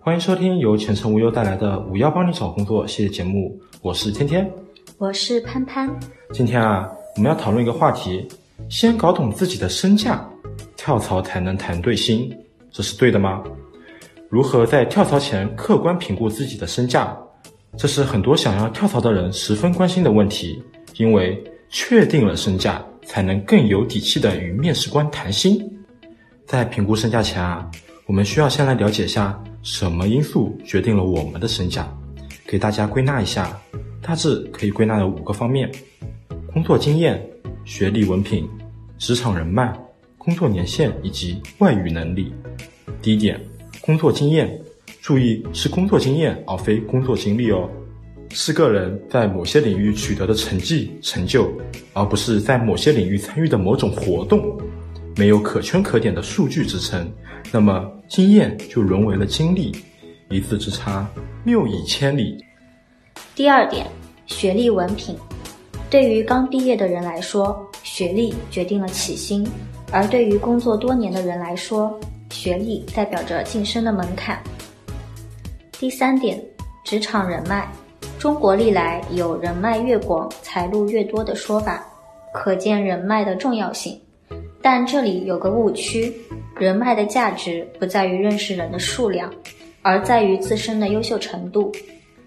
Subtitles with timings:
[0.00, 4.50] 欢迎收听由前程无忧带来的“五幺帮你找工作”系列节目，我是天天，
[4.96, 5.90] 我是潘潘。
[6.32, 8.26] 今天啊，我们要讨论一个话题：
[8.70, 10.26] 先搞懂自己的身价，
[10.76, 12.34] 跳槽才能谈对薪，
[12.70, 13.42] 这是对的吗？
[14.30, 17.14] 如何在跳槽前客观评估自己的身价？
[17.76, 20.62] 这是很多想要跳槽的人十分关心的问题，
[20.96, 25.60] 因为确定了身价，才能更有底气的与面试官谈薪。
[26.46, 27.68] 在评估身价前啊，
[28.06, 29.38] 我们需要先来了解一下
[29.70, 31.86] 什么因素决定了我们的身价，
[32.46, 33.60] 给大家归纳一下，
[34.00, 35.70] 大致可以归纳为五个方面：
[36.50, 37.22] 工作经验、
[37.66, 38.48] 学历文凭、
[38.96, 39.78] 职场人脉、
[40.16, 42.32] 工作年限以及外语能力。
[43.02, 43.38] 第一点，
[43.82, 44.58] 工作经验，
[45.02, 47.68] 注意是工作经验而非工作经历哦，
[48.30, 51.46] 是个人在某些领域取得的成绩成就，
[51.92, 54.58] 而不是在某些领域参与的某种活动。
[55.18, 57.12] 没有可圈可点的数据支撑，
[57.50, 59.74] 那么经验就沦为了经历，
[60.30, 61.04] 一字之差，
[61.42, 62.38] 谬以千里。
[63.34, 63.84] 第二点，
[64.26, 65.16] 学历文凭，
[65.90, 69.44] 对于刚毕业的人来说，学历决定了起薪；
[69.90, 71.98] 而对于工作多年的人来说，
[72.30, 74.40] 学历代表着晋升的门槛。
[75.72, 76.40] 第三点，
[76.84, 77.68] 职场人脉，
[78.20, 81.84] 中国历来有人脉越广，财路越多的说法，
[82.32, 84.00] 可见人脉的重要性。
[84.70, 86.12] 但这里有个误区，
[86.58, 89.32] 人脉的价值不在于认识人的数量，
[89.80, 91.72] 而在于自身的优秀程度。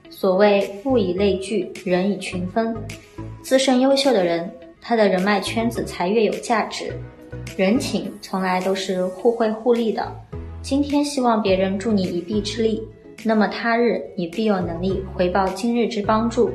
[0.09, 2.75] 所谓物以类聚，人以群分，
[3.43, 6.91] 自身优秀的人，他的人脉圈子才越有价值。
[7.55, 10.11] 人情从来都是互惠互利的，
[10.63, 12.81] 今天希望别人助你一臂之力，
[13.23, 16.49] 那么他日你必有能力回报今日之帮助。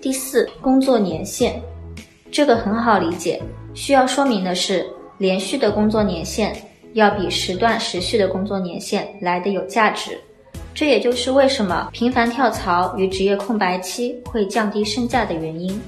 [0.00, 1.52] 第四，工作年限，
[2.32, 3.40] 这个很好理解。
[3.74, 4.86] 需要说明的是，
[5.18, 6.56] 连续的工作年限
[6.92, 10.16] 要比时断时续的工作年限来的有价值。
[10.72, 15.80] 这也就是为什么频繁跳槽与职业空白期会降低身价的原因。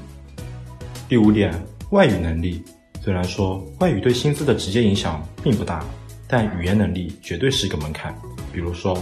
[1.08, 1.52] 第五点，
[1.90, 2.62] 外语能力。
[3.02, 5.84] 虽然说外语对薪资的直接影响并不大，
[6.26, 8.12] 但语言能力绝对是一个门槛。
[8.52, 8.98] 比如说，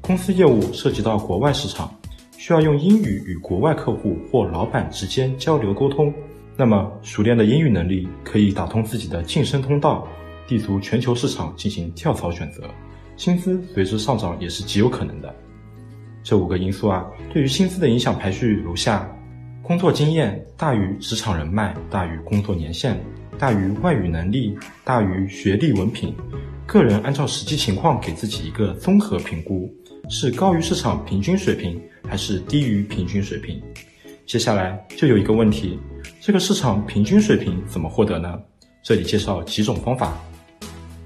[0.00, 1.92] 公司业务涉及到国外市场，
[2.36, 6.12] 需要用英语与国外客户或老板之间交流沟通。
[6.60, 10.08] 那么，熟练的英语能力可以打通自己的晋升通道，
[10.48, 12.64] 立足全球市场进行跳槽选择，
[13.16, 15.32] 薪资随之上涨也是极有可能的。
[16.24, 19.08] 这五个因素啊，对于薪资的影响排序如下：
[19.62, 23.00] 工作经验大于职场人脉大于工作年限
[23.38, 26.12] 大于外语能力大于学历文凭。
[26.66, 29.72] 个人按照实际情况给自己一个综合评估，
[30.10, 33.62] 是高于市场平均水平还是低于平均水平？
[34.26, 35.78] 接下来就有一个问题。
[36.28, 38.38] 这个市场平均水平怎么获得呢？
[38.82, 40.12] 这里介绍几种方法。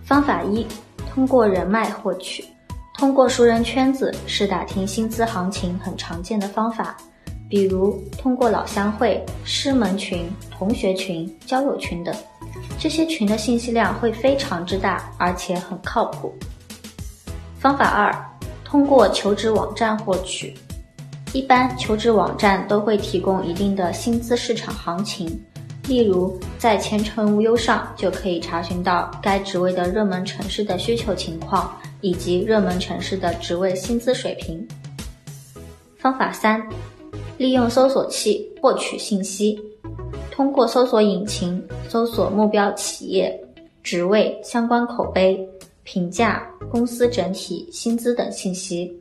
[0.05, 0.67] 方法一，
[1.09, 2.45] 通过人脉获取，
[2.99, 6.97] 通过熟人圈子是打听薪资行情很常见的方法，
[7.49, 12.13] 比如通过老乡会、师门群、同学群、交友群等，
[12.77, 16.37] 这些群的信息量会非常之大，而且很靠谱。
[17.61, 18.13] 方法二，
[18.65, 20.53] 通过求职网站获取。
[21.33, 25.27] 一般求职网站都会提供一定的薪资市场行情，
[25.89, 34.67] 例如在前程无忧上就可以查询到该职位的热门城市的需求情况以及热门城市的职位薪资水平。
[35.97, 36.63] 方法三，
[37.39, 39.59] 利用搜索器获取信息，
[40.31, 43.41] 通过搜索引擎搜索目标企业、
[43.83, 45.49] 职位、相关口碑、
[45.83, 49.01] 评价、公司整体薪资等信息。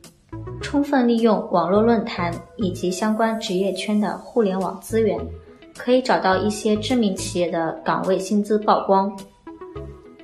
[0.62, 5.18] 充分利用网络论坛以及相关职业圈的互联网资源，
[5.76, 9.14] 可以找到一些知名企业的岗位薪资曝光。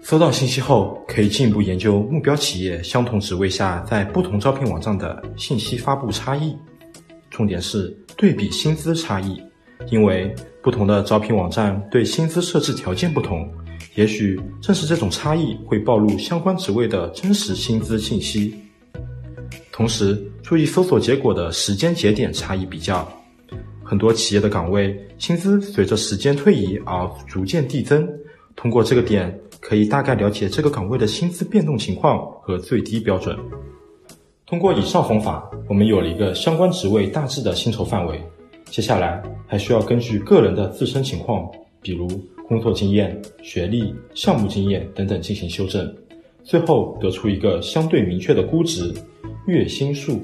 [0.00, 6.56] 搜到信息后，可以进一步研究目标企业相同职位下在不同招聘网站的信息发布差异。
[7.28, 9.42] 重点是对比薪资差异，
[9.90, 13.46] 因为不同的招聘网站对薪资设置条件不同，
[13.96, 18.54] 也许正是这种差异会暴露相关职位的真实薪资信息。
[19.78, 23.08] 同时，注意搜索结果的时间节点差异比较。
[23.84, 28.04] 很多企业的岗位薪资随着时间推移而逐渐递增。
[28.56, 33.38] 通过这个点，可以大概了解这个岗位的薪资变动情况和最低标准。
[34.48, 38.20] 通过以上方法，我们有了一个相关职位大致的薪酬范围。
[38.64, 41.48] 接下来，还需要根据个人的自身情况，
[41.80, 42.08] 比如
[42.48, 45.94] 工作经验、学历、项目经验等等进行修正，
[46.42, 48.94] 最后得出一个相对明确的估值。
[49.46, 50.20] 月薪数。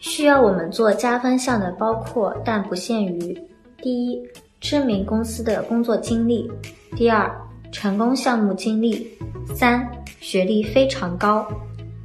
[0.00, 3.40] 需要我们做加分项的，包括但不限于：
[3.80, 4.20] 第一，
[4.60, 6.50] 知名公司的工作经历；
[6.96, 7.30] 第二，
[7.70, 9.06] 成功项目经历；
[9.54, 9.88] 三，
[10.20, 11.46] 学历非常高；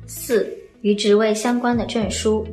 [0.06, 0.48] 四、
[0.82, 2.46] 与职位相关的证书；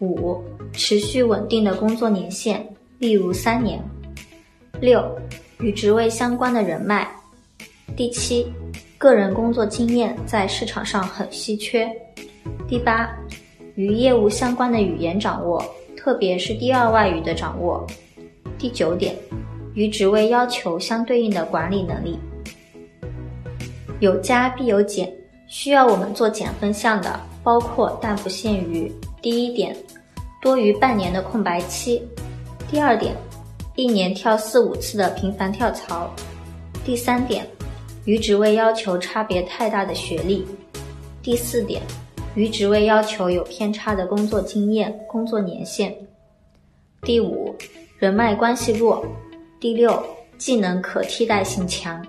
[0.00, 0.42] 五、
[0.72, 2.66] 持续稳定的工作年限，
[2.98, 3.78] 例如三年；
[4.80, 5.00] 六、
[5.60, 7.06] 与职位相关的人脉；
[7.96, 8.52] 第七，
[8.98, 11.86] 个人工作经验在市场上很稀缺；
[12.66, 13.08] 第八，
[13.76, 15.64] 与业务相关的语言掌握，
[15.96, 17.86] 特别是第二外语的掌握；
[18.58, 19.14] 第九点，
[19.74, 22.18] 与职位要求相对应的管理能力。
[24.00, 25.08] 有加必有减，
[25.46, 28.92] 需要我们做减分项的，包括但不限于：
[29.22, 29.76] 第一点，
[30.42, 32.02] 多于半年的空白期；
[32.68, 33.14] 第二点，
[33.76, 36.10] 一年跳四五次的频繁跳槽；
[36.84, 37.46] 第三点，
[38.08, 40.42] 与职位要求差别太大的学历；
[41.22, 41.82] 第四点，
[42.34, 45.92] 与职位要求有偏差的工作经验、工作年限；
[47.02, 47.54] 第五，
[47.98, 49.04] 人脉关系弱；
[49.60, 50.02] 第六，
[50.38, 52.02] 技能可替代性强。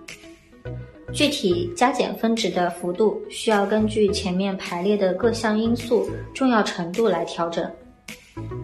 [1.12, 7.70] 具体加减分值的幅度需要根据前面排列的各项因素重要程度来调整。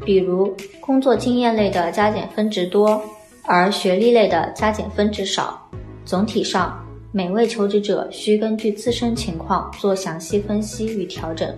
[0.06, 3.02] 比如，工作经验类的加减分值多，
[3.44, 5.62] 而学历类的加减分值少。
[6.06, 6.85] 总体上，
[7.16, 11.50] 每位求职者需根据自身情况做详细分析与调整。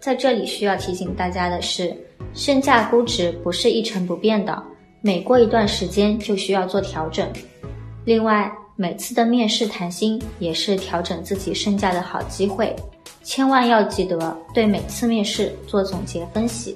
[0.00, 1.94] 在这里需要提醒大家的是，
[2.32, 4.62] 身价估值不是一成不变的，
[5.02, 7.30] 每过一段时间就需要做调整。
[8.06, 12.74] 另外，每次的面试谈薪也是调整自己身价的好机会，
[13.22, 16.74] 千万要记得对每次面试做总结分析。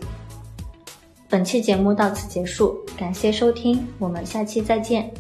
[1.27, 5.11] 本期节目到此结束，感谢收听，我们下期再见。